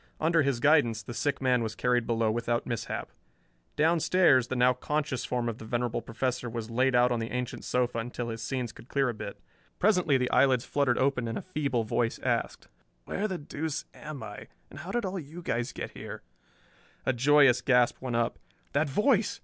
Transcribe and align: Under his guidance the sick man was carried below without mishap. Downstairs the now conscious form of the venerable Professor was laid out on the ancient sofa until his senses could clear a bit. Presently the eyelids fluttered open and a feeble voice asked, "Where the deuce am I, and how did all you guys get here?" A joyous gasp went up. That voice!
Under 0.19 0.41
his 0.41 0.59
guidance 0.59 1.03
the 1.03 1.13
sick 1.13 1.43
man 1.43 1.61
was 1.61 1.75
carried 1.75 2.07
below 2.07 2.31
without 2.31 2.65
mishap. 2.65 3.11
Downstairs 3.75 4.47
the 4.47 4.55
now 4.55 4.73
conscious 4.73 5.25
form 5.25 5.47
of 5.47 5.59
the 5.59 5.63
venerable 5.65 6.01
Professor 6.01 6.49
was 6.49 6.71
laid 6.71 6.95
out 6.95 7.11
on 7.11 7.19
the 7.19 7.29
ancient 7.29 7.63
sofa 7.63 7.99
until 7.99 8.29
his 8.29 8.41
senses 8.41 8.71
could 8.73 8.87
clear 8.87 9.09
a 9.09 9.13
bit. 9.13 9.39
Presently 9.77 10.17
the 10.17 10.31
eyelids 10.31 10.65
fluttered 10.65 10.97
open 10.97 11.27
and 11.27 11.37
a 11.37 11.43
feeble 11.43 11.83
voice 11.83 12.17
asked, 12.23 12.67
"Where 13.05 13.27
the 13.27 13.37
deuce 13.37 13.85
am 13.93 14.23
I, 14.23 14.47
and 14.71 14.79
how 14.79 14.89
did 14.91 15.05
all 15.05 15.19
you 15.19 15.43
guys 15.43 15.71
get 15.71 15.91
here?" 15.91 16.23
A 17.05 17.13
joyous 17.13 17.61
gasp 17.61 18.01
went 18.01 18.15
up. 18.15 18.39
That 18.73 18.89
voice! 18.89 19.39